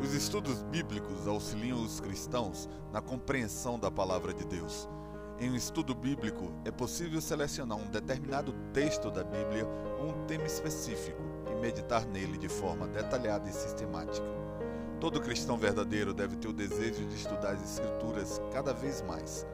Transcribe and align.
Os 0.00 0.14
estudos 0.14 0.62
bíblicos 0.62 1.26
auxiliam 1.26 1.82
os 1.82 1.98
cristãos 1.98 2.68
na 2.92 3.00
compreensão 3.00 3.78
da 3.78 3.90
palavra 3.90 4.32
de 4.32 4.44
Deus. 4.44 4.88
Em 5.40 5.50
um 5.50 5.56
estudo 5.56 5.94
bíblico, 5.94 6.52
é 6.64 6.70
possível 6.70 7.20
selecionar 7.20 7.78
um 7.78 7.86
determinado 7.86 8.52
texto 8.72 9.10
da 9.10 9.24
Bíblia 9.24 9.66
ou 10.00 10.10
um 10.10 10.26
tema 10.26 10.44
específico 10.44 11.20
e 11.50 11.60
meditar 11.60 12.06
nele 12.06 12.38
de 12.38 12.48
forma 12.48 12.86
detalhada 12.86 13.48
e 13.48 13.52
sistemática. 13.52 14.26
Todo 15.00 15.20
cristão 15.20 15.56
verdadeiro 15.56 16.14
deve 16.14 16.36
ter 16.36 16.48
o 16.48 16.52
desejo 16.52 17.04
de 17.04 17.14
estudar 17.14 17.52
as 17.52 17.62
Escrituras 17.62 18.40
cada 18.52 18.72
vez 18.72 19.02
mais. 19.02 19.46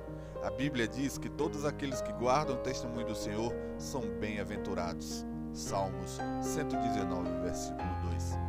A 0.43 0.51
Bíblia 0.51 0.87
diz 0.87 1.17
que 1.17 1.31
todos 1.31 1.65
aqueles 1.65 2.03
que 2.03 2.13
guardam 2.13 2.57
o 2.57 2.61
testemunho 2.61 3.07
do 3.07 3.15
Senhor 3.15 3.53
são 3.79 4.03
bem-aventurados. 4.21 5.25
Salmos 5.55 6.19
119, 6.43 7.31
versículo 7.43 7.89
2. 8.11 8.44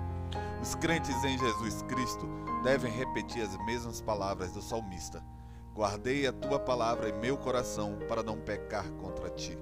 Os 0.66 0.74
crentes 0.74 1.24
em 1.24 1.38
Jesus 1.38 1.84
Cristo 1.84 2.28
devem 2.64 2.92
repetir 2.92 3.44
as 3.44 3.56
mesmas 3.68 4.02
palavras 4.02 4.52
do 4.52 4.64
salmista. 4.64 5.24
Guardei 5.76 6.26
a 6.26 6.34
tua 6.34 6.60
palavra 6.60 7.08
em 7.08 7.20
meu 7.20 7.38
coração 7.38 8.00
para 8.10 8.24
não 8.24 8.40
pecar 8.40 8.90
contra 8.94 9.30
ti. 9.30 9.56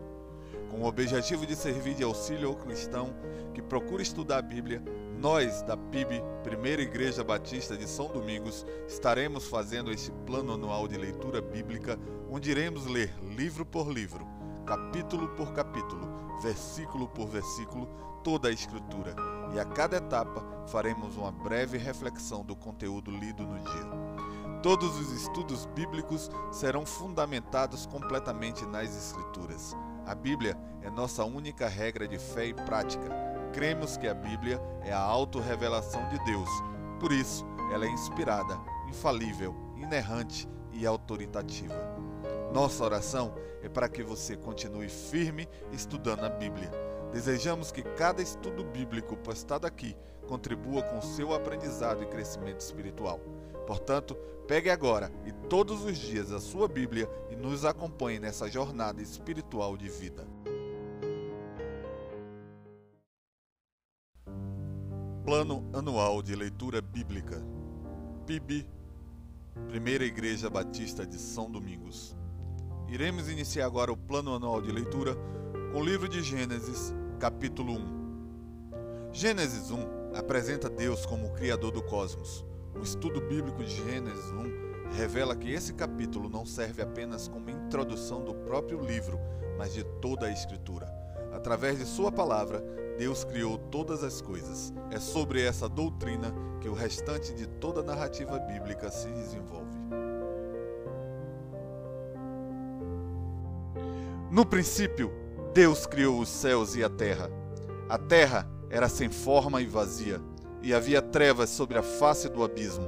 Com 0.72 0.80
o 0.80 0.86
objetivo 0.86 1.46
de 1.46 1.58
servir 1.58 1.96
de 1.96 2.06
auxílio 2.06 2.48
ao 2.48 2.56
cristão 2.56 3.14
que 3.54 3.62
procura 3.62 4.02
estudar 4.02 4.38
a 4.38 4.42
Bíblia, 4.42 4.82
nós, 5.20 5.62
da 5.64 5.76
PIB, 5.76 6.24
Primeira 6.42 6.82
Igreja 6.82 7.22
Batista 7.22 7.76
de 7.76 7.86
São 7.86 8.08
Domingos, 8.08 8.66
estaremos 8.88 9.50
fazendo 9.50 9.92
este 9.92 10.10
plano 10.26 10.54
anual 10.54 10.88
de 10.88 10.96
leitura 10.96 11.42
bíblica, 11.42 12.00
onde 12.32 12.50
iremos 12.50 12.86
ler 12.86 13.14
livro 13.36 13.66
por 13.66 13.90
livro, 13.90 14.26
capítulo 14.66 15.28
por 15.36 15.52
capítulo, 15.52 16.08
versículo 16.42 17.10
por 17.10 17.28
versículo, 17.28 17.90
toda 18.24 18.48
a 18.48 18.54
Escritura, 18.54 19.14
e 19.54 19.60
a 19.60 19.66
cada 19.66 19.98
etapa 19.98 20.44
faremos 20.68 21.16
uma 21.16 21.32
breve 21.32 21.78
reflexão 21.78 22.44
do 22.44 22.56
conteúdo 22.56 23.12
lido 23.12 23.44
no 23.44 23.60
dia. 23.60 24.14
Todos 24.64 24.98
os 24.98 25.12
estudos 25.12 25.66
bíblicos 25.68 26.32
serão 26.52 26.86
fundamentados 26.86 27.86
completamente 27.86 28.66
nas 28.66 28.96
Escrituras. 28.96 29.76
A 30.06 30.16
Bíblia 30.16 30.58
é 30.82 30.90
nossa 30.90 31.24
única 31.24 31.68
regra 31.68 32.08
de 32.08 32.18
fé 32.18 32.48
e 32.48 32.54
prática. 32.54 33.10
Cremos 33.52 33.98
que 33.98 34.08
a 34.08 34.14
Bíblia 34.14 34.62
é 34.84 34.92
a 34.92 35.00
autorrevelação 35.00 36.08
de 36.10 36.18
Deus. 36.24 36.50
Por 37.00 37.12
isso, 37.12 37.46
ela 37.72 37.86
é 37.86 37.90
inspirada, 37.90 38.58
infalível, 38.88 39.56
inerrante 39.78 40.48
e 40.72 40.86
autoritativa. 40.86 41.76
Nossa 42.54 42.84
oração 42.84 43.34
é 43.62 43.70
para 43.70 43.90
que 43.90 44.02
você 44.02 44.36
continue 44.38 44.90
firme 44.90 45.48
estudando 45.72 46.24
a 46.24 46.30
Bíblia. 46.30 46.72
Desejamos 47.14 47.72
que 47.72 47.84
cada 47.84 48.22
estudo 48.22 48.64
bíblico 48.64 49.16
postado 49.16 49.68
aqui 49.68 49.96
contribua 50.28 50.82
com 50.82 51.02
seu 51.02 51.34
aprendizado 51.34 52.02
e 52.02 52.08
crescimento 52.08 52.62
espiritual. 52.62 53.20
Portanto, 53.68 54.16
pegue 54.48 54.70
agora 54.70 55.12
e 55.26 55.32
todos 55.48 55.86
os 55.86 55.98
dias 55.98 56.32
a 56.32 56.40
sua 56.40 56.68
Bíblia 56.68 57.08
e 57.30 57.36
nos 57.36 57.64
acompanhe 57.64 58.20
nessa 58.20 58.50
jornada 58.50 59.02
espiritual 59.02 59.78
de 59.78 59.88
vida. 59.90 60.28
Plano 65.24 65.70
Anual 65.72 66.22
de 66.22 66.36
Leitura 66.36 66.82
Bíblica 66.82 67.42
PIB 68.26 68.68
Primeira 69.68 70.04
Igreja 70.04 70.50
Batista 70.50 71.06
de 71.06 71.18
São 71.18 71.50
Domingos. 71.50 72.16
Iremos 72.88 73.30
iniciar 73.30 73.66
agora 73.66 73.92
o 73.92 73.98
plano 73.98 74.34
anual 74.34 74.62
de 74.62 74.72
leitura 74.72 75.16
com 75.72 75.80
o 75.80 75.84
livro 75.84 76.08
de 76.08 76.22
Gênesis, 76.22 76.94
capítulo 77.24 77.76
1. 77.76 79.14
Gênesis 79.14 79.72
1 79.72 80.14
apresenta 80.14 80.70
Deus 80.70 81.06
como 81.06 81.28
o 81.28 81.32
Criador 81.32 81.72
do 81.72 81.82
cosmos. 81.82 82.44
O 82.76 82.84
estudo 82.84 83.22
bíblico 83.22 83.64
de 83.64 83.74
Gênesis 83.74 84.30
1 84.30 84.92
revela 84.98 85.34
que 85.34 85.50
esse 85.50 85.72
capítulo 85.72 86.28
não 86.28 86.46
serve 86.46 86.82
apenas 86.82 87.30
como 87.30 87.50
introdução 87.50 88.26
do 88.26 88.36
próprio 88.36 88.82
livro, 88.82 89.18
mas 89.58 89.74
de 89.74 89.86
toda 90.02 90.26
a 90.26 90.32
Escritura. 90.34 90.94
Através 91.32 91.80
de 91.80 91.86
Sua 91.86 92.12
palavra, 92.12 92.62
Deus 92.98 93.24
criou 93.24 93.58
todas 93.58 94.04
as 94.04 94.20
coisas. 94.20 94.74
É 94.92 95.00
sobre 95.00 95.42
essa 95.42 95.70
doutrina 95.70 96.36
que 96.60 96.68
o 96.68 96.74
restante 96.74 97.34
de 97.34 97.48
toda 97.48 97.80
a 97.80 97.86
narrativa 97.86 98.38
bíblica 98.38 98.92
se 98.92 99.08
desenvolve. 99.08 99.80
No 104.30 104.46
princípio, 104.46 105.23
Deus 105.54 105.86
criou 105.86 106.20
os 106.20 106.30
céus 106.30 106.76
e 106.76 106.84
a 106.84 106.90
terra. 106.90 107.30
A 107.88 107.96
terra 107.96 108.50
era 108.72 108.90
sem 108.90 109.12
forma 109.12 109.62
e 109.62 109.68
vazia 109.68 110.20
e 110.64 110.74
havia 110.74 111.00
trevas 111.00 111.52
sobre 111.52 111.78
a 111.78 111.84
face 111.84 112.28
do 112.28 112.44
abismo, 112.44 112.88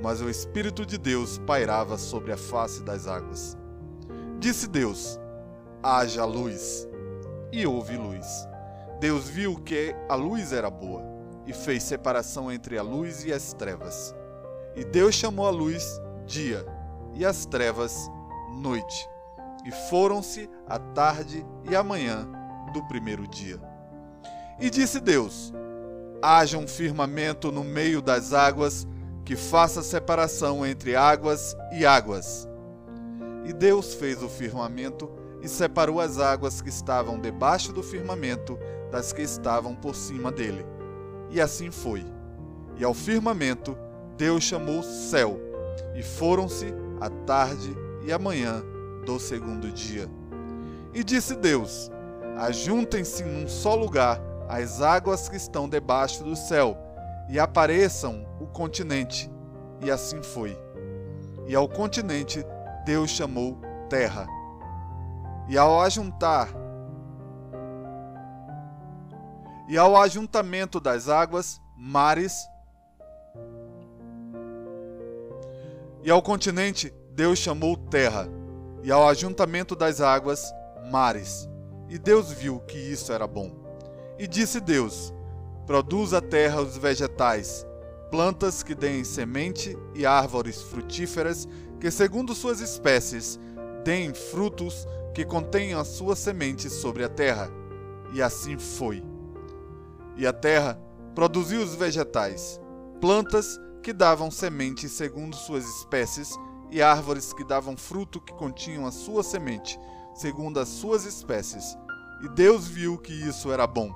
mas 0.00 0.20
o 0.20 0.30
Espírito 0.30 0.86
de 0.86 0.96
Deus 0.96 1.38
pairava 1.38 1.98
sobre 1.98 2.30
a 2.30 2.36
face 2.36 2.84
das 2.84 3.08
águas. 3.08 3.56
Disse 4.38 4.68
Deus: 4.68 5.18
Haja 5.82 6.24
luz. 6.24 6.86
E 7.50 7.66
houve 7.66 7.96
luz. 7.96 8.26
Deus 9.00 9.28
viu 9.28 9.56
que 9.56 9.94
a 10.08 10.14
luz 10.14 10.52
era 10.52 10.70
boa 10.70 11.02
e 11.46 11.52
fez 11.52 11.82
separação 11.82 12.50
entre 12.50 12.78
a 12.78 12.82
luz 12.82 13.24
e 13.24 13.32
as 13.32 13.52
trevas. 13.54 14.14
E 14.76 14.84
Deus 14.84 15.16
chamou 15.16 15.46
a 15.46 15.50
luz 15.50 16.00
dia 16.26 16.64
e 17.12 17.24
as 17.24 17.44
trevas 17.44 18.08
noite. 18.60 19.13
E 19.64 19.70
foram-se 19.88 20.48
a 20.68 20.78
tarde 20.78 21.44
e 21.68 21.74
a 21.74 21.82
manhã 21.82 22.28
do 22.72 22.82
primeiro 22.86 23.26
dia. 23.26 23.58
E 24.60 24.68
disse 24.68 25.00
Deus: 25.00 25.52
haja 26.22 26.58
um 26.58 26.66
firmamento 26.68 27.50
no 27.50 27.64
meio 27.64 28.00
das 28.00 28.32
águas 28.32 28.86
que 29.24 29.36
faça 29.36 29.82
separação 29.82 30.64
entre 30.66 30.94
águas 30.94 31.56
e 31.72 31.86
águas. 31.86 32.48
E 33.44 33.52
Deus 33.52 33.94
fez 33.94 34.22
o 34.22 34.28
firmamento 34.28 35.10
e 35.42 35.48
separou 35.48 36.00
as 36.00 36.18
águas 36.18 36.60
que 36.60 36.68
estavam 36.68 37.20
debaixo 37.20 37.72
do 37.72 37.82
firmamento 37.82 38.58
das 38.90 39.12
que 39.12 39.22
estavam 39.22 39.74
por 39.74 39.94
cima 39.94 40.32
dele. 40.32 40.64
E 41.30 41.40
assim 41.40 41.70
foi. 41.70 42.04
E 42.76 42.84
ao 42.84 42.94
firmamento 42.94 43.76
Deus 44.16 44.44
chamou 44.44 44.82
céu, 44.82 45.40
e 45.94 46.02
foram-se 46.02 46.72
a 47.00 47.08
tarde 47.10 47.76
e 48.04 48.12
a 48.12 48.18
manhã 48.18 48.62
do 49.04 49.18
segundo 49.18 49.70
dia. 49.70 50.08
E 50.92 51.04
disse 51.04 51.36
Deus: 51.36 51.90
Ajuntem-se 52.36 53.22
num 53.24 53.46
só 53.46 53.74
lugar 53.74 54.20
as 54.48 54.80
águas 54.80 55.28
que 55.28 55.36
estão 55.36 55.68
debaixo 55.68 56.24
do 56.24 56.34
céu, 56.34 56.76
e 57.28 57.38
apareçam 57.38 58.26
o 58.40 58.46
continente. 58.46 59.30
E 59.80 59.90
assim 59.90 60.22
foi. 60.22 60.58
E 61.46 61.54
ao 61.54 61.68
continente 61.68 62.44
Deus 62.84 63.10
chamou 63.10 63.58
terra. 63.88 64.26
E 65.48 65.58
ao 65.58 65.80
ajuntar 65.80 66.64
e 69.66 69.78
ao 69.78 69.96
ajuntamento 69.96 70.78
das 70.78 71.08
águas, 71.08 71.60
mares, 71.76 72.48
e 76.02 76.10
ao 76.10 76.20
continente 76.20 76.92
Deus 77.12 77.38
chamou 77.38 77.76
terra, 77.76 78.28
e 78.84 78.92
ao 78.92 79.08
ajuntamento 79.08 79.74
das 79.74 80.02
águas, 80.02 80.44
mares. 80.90 81.48
E 81.88 81.98
Deus 81.98 82.30
viu 82.30 82.60
que 82.60 82.76
isso 82.76 83.12
era 83.12 83.26
bom. 83.26 83.50
E 84.18 84.26
disse 84.26 84.60
Deus: 84.60 85.12
Produz 85.66 86.12
a 86.12 86.20
terra 86.20 86.60
os 86.60 86.76
vegetais, 86.76 87.66
plantas 88.10 88.62
que 88.62 88.74
deem 88.74 89.02
semente 89.02 89.76
e 89.94 90.04
árvores 90.04 90.60
frutíferas 90.60 91.48
que, 91.80 91.90
segundo 91.90 92.34
suas 92.34 92.60
espécies, 92.60 93.40
deem 93.82 94.12
frutos 94.12 94.86
que 95.14 95.24
contenham 95.24 95.80
a 95.80 95.84
sua 95.84 96.14
semente 96.14 96.68
sobre 96.68 97.04
a 97.04 97.08
terra. 97.08 97.50
E 98.12 98.20
assim 98.20 98.58
foi. 98.58 99.02
E 100.14 100.26
a 100.26 100.32
terra 100.32 100.78
produziu 101.14 101.62
os 101.62 101.74
vegetais, 101.74 102.60
plantas 103.00 103.58
que 103.82 103.94
davam 103.94 104.30
semente 104.30 104.88
segundo 104.88 105.34
suas 105.34 105.64
espécies, 105.64 106.38
e 106.74 106.82
árvores 106.82 107.32
que 107.32 107.44
davam 107.44 107.76
fruto 107.76 108.20
que 108.20 108.34
continham 108.34 108.84
a 108.84 108.90
sua 108.90 109.22
semente, 109.22 109.78
segundo 110.12 110.58
as 110.58 110.68
suas 110.68 111.04
espécies. 111.04 111.78
E 112.20 112.28
Deus 112.30 112.66
viu 112.66 112.98
que 112.98 113.12
isso 113.12 113.52
era 113.52 113.64
bom. 113.64 113.94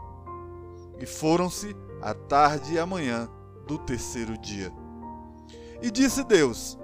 E 1.01 1.05
foram-se 1.05 1.75
a 2.01 2.15
tarde 2.15 2.75
e 2.75 2.79
a 2.79 2.87
manhã 2.87 3.29
do 3.67 3.79
terceiro 3.79 4.39
dia. 4.39 4.73
E 5.83 5.91
disse 5.91 6.23
Deus: 6.23 6.79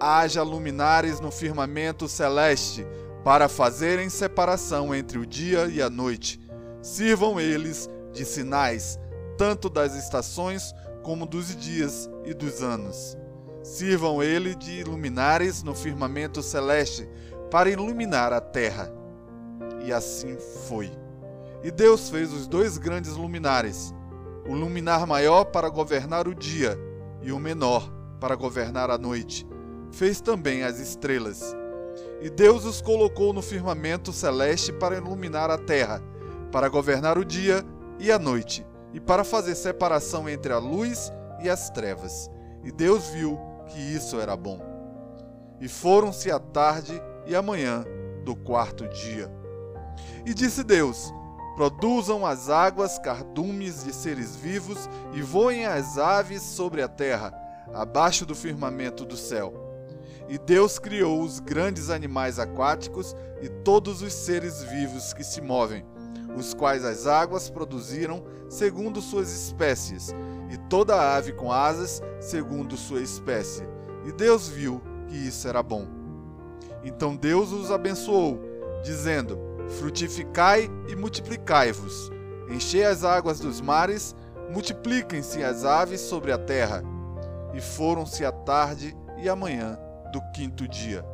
Haja 0.00 0.42
luminares 0.42 1.20
no 1.20 1.30
firmamento 1.30 2.08
celeste, 2.08 2.86
para 3.22 3.46
fazerem 3.46 4.08
separação 4.08 4.94
entre 4.94 5.18
o 5.18 5.26
dia 5.26 5.66
e 5.66 5.82
a 5.82 5.90
noite. 5.90 6.40
Sirvam 6.80 7.38
eles 7.38 7.86
de 8.14 8.24
sinais, 8.24 8.98
tanto 9.36 9.68
das 9.68 9.94
estações 9.94 10.74
como 11.02 11.26
dos 11.26 11.54
dias 11.54 12.08
e 12.24 12.32
dos 12.32 12.62
anos. 12.62 13.14
Sirvam 13.64 14.22
ele 14.22 14.54
de 14.54 14.84
luminares 14.84 15.62
no 15.62 15.74
firmamento 15.74 16.42
celeste, 16.42 17.08
para 17.50 17.70
iluminar 17.70 18.30
a 18.30 18.38
terra. 18.38 18.92
E 19.82 19.90
assim 19.90 20.36
foi. 20.68 20.92
E 21.62 21.70
Deus 21.70 22.10
fez 22.10 22.30
os 22.30 22.46
dois 22.46 22.76
grandes 22.76 23.16
luminares, 23.16 23.94
o 24.46 24.52
luminar 24.52 25.06
maior 25.06 25.44
para 25.46 25.70
governar 25.70 26.28
o 26.28 26.34
dia, 26.34 26.78
e 27.22 27.32
o 27.32 27.38
menor 27.38 27.90
para 28.20 28.36
governar 28.36 28.90
a 28.90 28.98
noite. 28.98 29.48
Fez 29.90 30.20
também 30.20 30.62
as 30.62 30.78
estrelas. 30.78 31.56
E 32.20 32.28
Deus 32.28 32.66
os 32.66 32.82
colocou 32.82 33.32
no 33.32 33.40
firmamento 33.40 34.12
celeste 34.12 34.74
para 34.74 34.98
iluminar 34.98 35.48
a 35.48 35.56
terra, 35.56 36.02
para 36.52 36.68
governar 36.68 37.16
o 37.16 37.24
dia 37.24 37.64
e 37.98 38.12
a 38.12 38.18
noite, 38.18 38.66
e 38.92 39.00
para 39.00 39.24
fazer 39.24 39.54
separação 39.54 40.28
entre 40.28 40.52
a 40.52 40.58
luz 40.58 41.10
e 41.42 41.48
as 41.48 41.70
trevas. 41.70 42.30
E 42.62 42.70
Deus 42.70 43.08
viu 43.08 43.53
que 43.68 43.78
isso 43.78 44.20
era 44.20 44.36
bom. 44.36 44.60
E 45.60 45.68
foram-se 45.68 46.30
a 46.30 46.38
tarde 46.38 47.00
e 47.26 47.34
a 47.34 47.42
manhã 47.42 47.84
do 48.24 48.34
quarto 48.34 48.88
dia. 48.88 49.30
E 50.26 50.34
disse 50.34 50.64
Deus: 50.64 51.12
Produzam 51.54 52.26
as 52.26 52.50
águas 52.50 52.98
cardumes 52.98 53.84
de 53.84 53.92
seres 53.92 54.34
vivos 54.34 54.88
e 55.12 55.22
voem 55.22 55.66
as 55.66 55.98
aves 55.98 56.42
sobre 56.42 56.82
a 56.82 56.88
terra, 56.88 57.32
abaixo 57.72 58.26
do 58.26 58.34
firmamento 58.34 59.04
do 59.04 59.16
céu. 59.16 59.52
E 60.28 60.38
Deus 60.38 60.78
criou 60.78 61.22
os 61.22 61.38
grandes 61.38 61.90
animais 61.90 62.38
aquáticos 62.38 63.14
e 63.42 63.48
todos 63.48 64.02
os 64.02 64.12
seres 64.12 64.62
vivos 64.62 65.12
que 65.12 65.22
se 65.22 65.40
movem, 65.40 65.84
os 66.36 66.54
quais 66.54 66.84
as 66.84 67.06
águas 67.06 67.50
produziram 67.50 68.24
segundo 68.48 69.00
suas 69.00 69.30
espécies, 69.30 70.14
e 70.54 70.56
toda 70.68 71.16
ave 71.16 71.32
com 71.32 71.50
asas 71.50 72.00
segundo 72.20 72.76
sua 72.76 73.00
espécie. 73.00 73.66
E 74.04 74.12
Deus 74.12 74.48
viu 74.48 74.80
que 75.08 75.16
isso 75.16 75.48
era 75.48 75.60
bom. 75.64 75.84
Então 76.84 77.16
Deus 77.16 77.50
os 77.50 77.72
abençoou, 77.72 78.40
dizendo: 78.84 79.36
Frutificai 79.80 80.70
e 80.88 80.94
multiplicai-vos, 80.94 82.12
enchei 82.48 82.84
as 82.84 83.02
águas 83.02 83.40
dos 83.40 83.60
mares, 83.60 84.14
multipliquem-se 84.48 85.42
as 85.42 85.64
aves 85.64 86.00
sobre 86.00 86.30
a 86.30 86.38
terra. 86.38 86.84
E 87.52 87.60
foram-se 87.60 88.24
a 88.24 88.30
tarde 88.30 88.96
e 89.18 89.28
a 89.28 89.34
manhã 89.34 89.76
do 90.12 90.20
quinto 90.32 90.68
dia. 90.68 91.04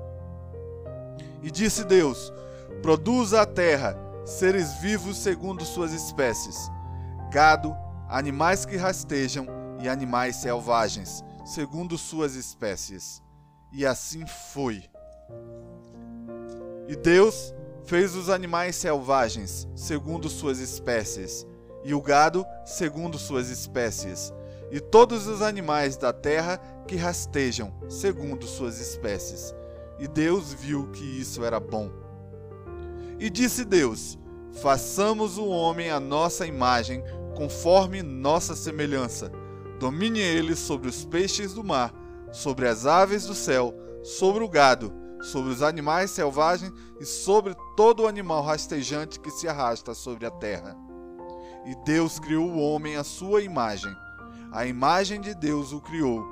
E 1.42 1.50
disse 1.50 1.82
Deus: 1.82 2.30
Produza 2.82 3.40
a 3.40 3.46
terra 3.46 3.96
seres 4.26 4.74
vivos 4.82 5.16
segundo 5.16 5.64
suas 5.64 5.92
espécies, 5.94 6.70
gado, 7.32 7.74
animais 8.10 8.66
que 8.66 8.76
rastejam 8.76 9.46
e 9.80 9.88
animais 9.88 10.36
selvagens, 10.36 11.24
segundo 11.44 11.96
suas 11.96 12.34
espécies. 12.34 13.22
E 13.72 13.86
assim 13.86 14.26
foi. 14.52 14.82
E 16.88 16.96
Deus 16.96 17.54
fez 17.84 18.16
os 18.16 18.28
animais 18.28 18.74
selvagens, 18.74 19.68
segundo 19.76 20.28
suas 20.28 20.58
espécies, 20.58 21.46
e 21.84 21.94
o 21.94 22.02
gado, 22.02 22.44
segundo 22.66 23.16
suas 23.16 23.48
espécies, 23.48 24.32
e 24.72 24.80
todos 24.80 25.28
os 25.28 25.40
animais 25.40 25.96
da 25.96 26.12
terra 26.12 26.58
que 26.88 26.96
rastejam, 26.96 27.72
segundo 27.88 28.44
suas 28.44 28.80
espécies. 28.80 29.54
E 30.00 30.08
Deus 30.08 30.52
viu 30.52 30.90
que 30.90 31.04
isso 31.04 31.44
era 31.44 31.60
bom. 31.60 31.88
E 33.20 33.30
disse 33.30 33.64
Deus: 33.64 34.18
Façamos 34.60 35.38
o 35.38 35.46
homem 35.46 35.90
à 35.90 36.00
nossa 36.00 36.46
imagem, 36.46 37.04
conforme 37.40 38.02
nossa 38.02 38.54
semelhança. 38.54 39.32
Domine 39.78 40.20
ele 40.20 40.54
sobre 40.54 40.90
os 40.90 41.06
peixes 41.06 41.54
do 41.54 41.64
mar, 41.64 41.90
sobre 42.30 42.68
as 42.68 42.84
aves 42.84 43.24
do 43.24 43.34
céu, 43.34 43.74
sobre 44.02 44.44
o 44.44 44.48
gado, 44.48 44.92
sobre 45.22 45.50
os 45.50 45.62
animais 45.62 46.10
selvagens 46.10 46.70
e 47.00 47.06
sobre 47.06 47.56
todo 47.78 48.06
animal 48.06 48.42
rastejante 48.42 49.18
que 49.18 49.30
se 49.30 49.48
arrasta 49.48 49.94
sobre 49.94 50.26
a 50.26 50.30
terra. 50.30 50.76
E 51.64 51.74
Deus 51.82 52.18
criou 52.18 52.46
o 52.46 52.60
homem 52.60 52.96
à 52.96 53.02
sua 53.02 53.40
imagem. 53.40 53.90
A 54.52 54.66
imagem 54.66 55.18
de 55.18 55.34
Deus 55.34 55.72
o 55.72 55.80
criou. 55.80 56.22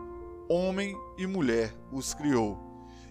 Homem 0.46 0.94
e 1.16 1.26
mulher 1.26 1.74
os 1.90 2.12
criou. 2.12 2.58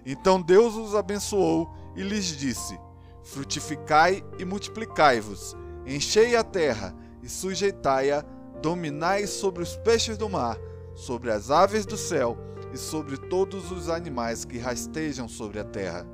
Então 0.05 0.39
Deus 0.39 0.75
os 0.75 0.93
abençoou 0.93 1.67
e 1.95 2.03
lhes 2.03 2.25
disse: 2.25 2.79
Frutificai 3.23 4.23
e 4.37 4.45
multiplicai-vos, 4.45 5.57
enchei 5.87 6.35
a 6.35 6.43
terra 6.43 6.95
e 7.27 7.29
sujeitai-a, 7.29 8.23
dominai 8.61 9.27
sobre 9.27 9.61
os 9.61 9.75
peixes 9.75 10.17
do 10.17 10.29
mar, 10.29 10.57
sobre 10.95 11.29
as 11.29 11.51
aves 11.51 11.85
do 11.85 11.97
céu 11.97 12.37
e 12.73 12.77
sobre 12.77 13.17
todos 13.17 13.69
os 13.69 13.89
animais 13.89 14.45
que 14.45 14.57
rastejam 14.57 15.27
sobre 15.27 15.59
a 15.59 15.65
terra. 15.65 16.07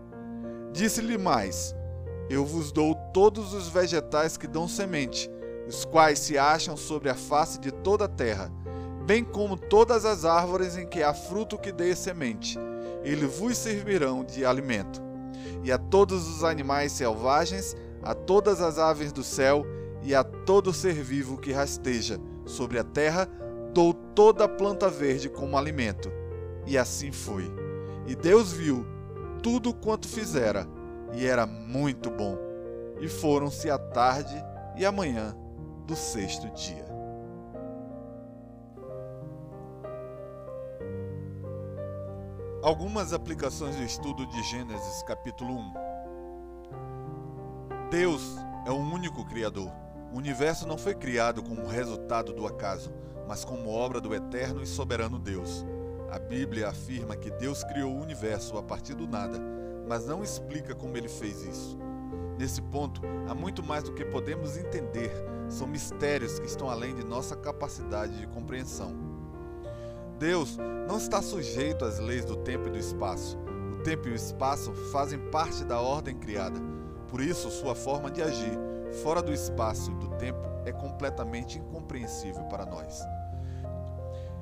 Disse-lhe 0.71 1.15
mais: 1.19 1.75
Eu 2.31 2.43
vos 2.43 2.71
dou 2.71 2.95
todos 3.13 3.53
os 3.53 3.69
vegetais 3.69 4.37
que 4.37 4.47
dão 4.47 4.67
semente, 4.67 5.29
os 5.67 5.85
quais 5.85 6.17
se 6.17 6.35
acham 6.35 6.75
sobre 6.75 7.09
a 7.09 7.15
face 7.15 7.59
de 7.59 7.71
toda 7.71 8.05
a 8.05 8.09
terra, 8.09 8.51
bem 9.05 9.23
como 9.23 9.55
todas 9.55 10.05
as 10.05 10.25
árvores 10.25 10.75
em 10.75 10.87
que 10.87 11.03
há 11.03 11.13
fruto 11.13 11.59
que 11.59 11.71
dê 11.71 11.95
semente. 11.95 12.57
Eles 13.03 13.37
vos 13.37 13.55
servirão 13.55 14.23
de 14.23 14.43
alimento. 14.43 14.99
E 15.63 15.71
a 15.71 15.77
todos 15.77 16.27
os 16.27 16.43
animais 16.43 16.91
selvagens, 16.91 17.75
a 18.01 18.15
todas 18.15 18.61
as 18.61 18.79
aves 18.79 19.11
do 19.11 19.23
céu 19.23 19.63
e 20.03 20.13
a 20.13 20.23
todo 20.23 20.73
ser 20.73 20.93
vivo 20.93 21.37
que 21.37 21.51
rasteja 21.51 22.19
sobre 22.45 22.77
a 22.77 22.83
terra, 22.83 23.27
dou 23.73 23.93
toda 23.93 24.45
a 24.45 24.49
planta 24.49 24.89
verde 24.89 25.29
como 25.29 25.57
alimento. 25.57 26.11
E 26.65 26.77
assim 26.77 27.11
foi. 27.11 27.51
E 28.05 28.15
Deus 28.15 28.51
viu 28.51 28.85
tudo 29.41 29.73
quanto 29.73 30.07
fizera, 30.07 30.67
e 31.13 31.25
era 31.25 31.45
muito 31.45 32.09
bom. 32.09 32.37
E 32.99 33.07
foram-se 33.07 33.69
a 33.69 33.77
tarde 33.77 34.35
e 34.77 34.85
a 34.85 34.91
manhã 34.91 35.35
do 35.85 35.95
sexto 35.95 36.49
dia. 36.51 36.85
Algumas 42.61 43.11
aplicações 43.11 43.75
do 43.75 43.83
estudo 43.83 44.25
de 44.27 44.41
Gênesis, 44.43 45.03
capítulo 45.03 45.53
1. 45.53 45.73
Deus 47.91 48.37
é 48.65 48.71
o 48.71 48.77
único 48.77 49.25
Criador. 49.25 49.82
O 50.13 50.17
universo 50.17 50.67
não 50.67 50.77
foi 50.77 50.93
criado 50.93 51.41
como 51.41 51.65
resultado 51.65 52.33
do 52.33 52.45
acaso, 52.45 52.93
mas 53.27 53.43
como 53.43 53.71
obra 53.71 53.99
do 53.99 54.13
eterno 54.13 54.61
e 54.61 54.67
soberano 54.67 55.17
Deus. 55.17 55.65
A 56.11 56.19
Bíblia 56.19 56.69
afirma 56.69 57.15
que 57.15 57.31
Deus 57.31 57.63
criou 57.63 57.91
o 57.91 57.99
universo 57.99 58.55
a 58.55 58.61
partir 58.61 58.93
do 58.93 59.07
nada, 59.07 59.39
mas 59.87 60.05
não 60.05 60.21
explica 60.21 60.75
como 60.75 60.95
ele 60.95 61.09
fez 61.09 61.41
isso. 61.41 61.79
Nesse 62.37 62.61
ponto, 62.61 63.01
há 63.27 63.33
muito 63.33 63.63
mais 63.63 63.85
do 63.85 63.93
que 63.93 64.05
podemos 64.05 64.55
entender, 64.55 65.11
são 65.49 65.65
mistérios 65.65 66.37
que 66.37 66.45
estão 66.45 66.69
além 66.69 66.93
de 66.93 67.03
nossa 67.03 67.35
capacidade 67.35 68.15
de 68.19 68.27
compreensão. 68.27 68.95
Deus 70.19 70.57
não 70.87 70.97
está 70.97 71.23
sujeito 71.23 71.85
às 71.85 71.97
leis 71.97 72.23
do 72.23 72.35
tempo 72.35 72.67
e 72.67 72.71
do 72.71 72.77
espaço. 72.77 73.35
O 73.73 73.77
tempo 73.77 74.07
e 74.07 74.11
o 74.11 74.15
espaço 74.15 74.71
fazem 74.91 75.17
parte 75.31 75.63
da 75.63 75.79
ordem 75.79 76.15
criada. 76.15 76.59
Por 77.07 77.19
isso, 77.19 77.49
sua 77.49 77.73
forma 77.73 78.11
de 78.11 78.21
agir, 78.21 78.59
fora 78.93 79.21
do 79.21 79.33
espaço 79.33 79.91
e 79.91 79.95
do 79.95 80.09
tempo, 80.17 80.41
é 80.65 80.71
completamente 80.71 81.57
incompreensível 81.57 82.43
para 82.45 82.65
nós. 82.65 83.03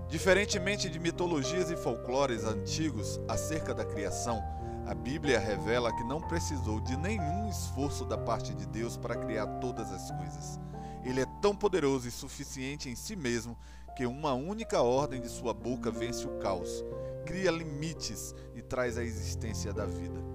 Diferentemente 0.08 0.90
de 0.90 1.00
mitologias 1.00 1.72
e 1.72 1.78
folclores 1.78 2.44
antigos 2.44 3.20
acerca 3.30 3.74
da 3.74 3.86
criação, 3.86 4.44
a 4.86 4.94
Bíblia 4.94 5.40
revela 5.40 5.96
que 5.96 6.04
não 6.04 6.20
precisou 6.20 6.82
de 6.82 6.98
nenhum 6.98 7.48
esforço 7.48 8.04
da 8.04 8.18
parte 8.18 8.54
de 8.54 8.66
Deus 8.66 8.98
para 8.98 9.16
criar 9.16 9.48
todas 9.60 9.92
as 9.92 10.12
coisas. 10.12 10.60
Ele 11.04 11.22
é 11.22 11.26
tão 11.42 11.56
poderoso 11.56 12.08
e 12.08 12.12
suficiente 12.12 12.90
em 12.90 12.96
si 12.96 13.16
mesmo 13.16 13.58
que 13.96 14.06
uma 14.06 14.34
única 14.34 14.82
ordem 14.82 15.22
de 15.22 15.30
sua 15.30 15.54
boca 15.54 15.90
vence 15.90 16.26
o 16.26 16.40
caos, 16.40 16.84
cria 17.26 17.52
limites 17.52 18.36
e 18.56 18.62
traz 18.62 18.98
a 18.98 19.04
existência 19.04 19.72
da 19.72 19.86
vida. 19.86 20.31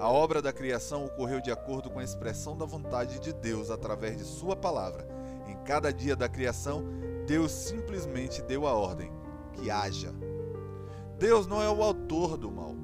A 0.00 0.08
obra 0.08 0.40
da 0.40 0.50
criação 0.50 1.04
ocorreu 1.04 1.42
de 1.42 1.52
acordo 1.52 1.90
com 1.90 1.98
a 1.98 2.02
expressão 2.02 2.56
da 2.56 2.64
vontade 2.64 3.20
de 3.20 3.34
Deus 3.34 3.70
através 3.70 4.16
de 4.16 4.24
Sua 4.24 4.56
palavra. 4.56 5.06
Em 5.46 5.54
cada 5.62 5.92
dia 5.92 6.16
da 6.16 6.26
criação, 6.26 6.82
Deus 7.26 7.52
simplesmente 7.52 8.40
deu 8.40 8.66
a 8.66 8.72
ordem: 8.72 9.12
que 9.52 9.70
haja. 9.70 10.10
Deus 11.18 11.46
não 11.46 11.62
é 11.62 11.68
o 11.68 11.82
autor 11.82 12.38
do 12.38 12.50
mal. 12.50 12.74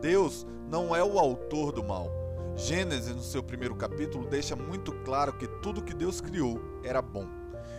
Deus 0.00 0.46
não 0.66 0.96
é 0.96 1.04
o 1.04 1.18
autor 1.18 1.72
do 1.72 1.84
mal. 1.84 2.08
Gênesis, 2.56 3.14
no 3.14 3.22
seu 3.22 3.42
primeiro 3.42 3.76
capítulo, 3.76 4.26
deixa 4.26 4.56
muito 4.56 4.92
claro 5.04 5.34
que 5.34 5.46
tudo 5.46 5.84
que 5.84 5.92
Deus 5.92 6.22
criou 6.22 6.58
era 6.82 7.02
bom. 7.02 7.26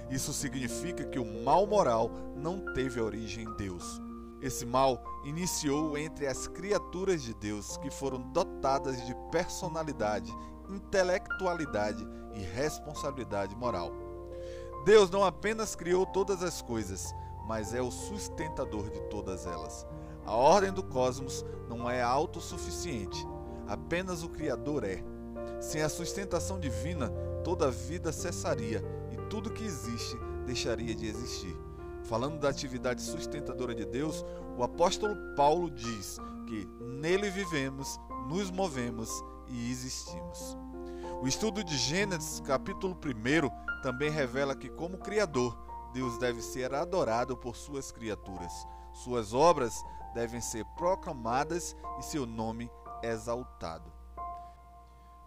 Isso 0.08 0.32
significa 0.32 1.04
que 1.04 1.18
o 1.18 1.26
mal 1.26 1.66
moral 1.66 2.12
não 2.36 2.72
teve 2.76 3.02
origem 3.02 3.44
em 3.44 3.58
Deus. 3.58 4.00
Esse 4.42 4.66
mal 4.66 5.04
iniciou 5.24 5.98
entre 5.98 6.26
as 6.26 6.48
criaturas 6.48 7.22
de 7.22 7.34
Deus 7.34 7.78
que 7.78 7.92
foram 7.92 8.20
dotadas 8.20 9.06
de 9.06 9.16
personalidade, 9.32 10.34
intelectualidade 10.68 12.06
e 12.34 12.40
responsabilidade 12.40 13.56
moral. 13.56 13.92
Deus 14.84 15.12
não 15.12 15.24
apenas 15.24 15.76
criou 15.76 16.08
todas 16.08 16.42
as 16.42 16.60
coisas, 16.62 17.14
mas 17.46 17.74
é 17.74 17.82
o 17.82 17.92
sustentador 17.92 18.90
de 18.90 19.00
todas 19.02 19.46
elas. 19.46 19.86
A 20.26 20.36
ordem 20.36 20.72
do 20.72 20.84
cosmos 20.84 21.46
não 21.70 21.90
é 21.90 22.02
autossuficiente, 22.02 23.28
apenas 23.68 24.24
o 24.24 24.30
Criador 24.30 24.84
é. 24.84 25.04
Sem 25.60 25.84
a 25.84 25.90
sustentação 25.90 26.60
divina, 26.60 27.10
toda 27.44 27.68
a 27.68 27.72
vida 27.72 28.12
cessaria 28.12 28.84
e 29.12 29.18
tudo 29.30 29.52
que 29.52 29.64
existe 29.64 30.18
deixaria 30.46 30.96
de 30.96 31.06
existir. 31.06 31.56
Falando 32.12 32.40
da 32.40 32.50
atividade 32.50 33.02
sustentadora 33.02 33.74
de 33.74 33.86
Deus, 33.86 34.26
o 34.58 34.64
apóstolo 34.66 35.16
Paulo 35.34 35.72
diz 35.72 36.18
que 36.46 36.68
nele 36.82 37.30
vivemos, 37.30 37.98
nos 38.28 38.52
movemos 38.52 39.10
e 39.48 39.72
existimos. 39.72 40.58
O 41.22 41.26
estudo 41.26 41.64
de 41.64 41.78
Gênesis, 41.78 42.42
capítulo 42.42 42.94
1, 42.96 43.82
também 43.82 44.10
revela 44.10 44.58
que, 44.58 44.68
como 44.68 44.98
Criador, 44.98 45.58
Deus 45.94 46.18
deve 46.18 46.42
ser 46.42 46.74
adorado 46.74 47.38
por 47.38 47.56
suas 47.56 47.94
criaturas. 47.94 48.68
Suas 48.92 49.34
obras 49.34 49.74
devem 50.14 50.42
ser 50.42 50.66
proclamadas 50.76 51.78
e 51.98 52.04
seu 52.04 52.26
nome 52.26 52.70
exaltado. 53.02 53.90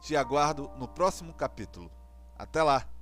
Te 0.03 0.14
aguardo 0.19 0.71
no 0.76 0.87
próximo 0.87 1.33
capítulo. 1.33 1.91
Até 2.37 2.62
lá! 2.62 2.93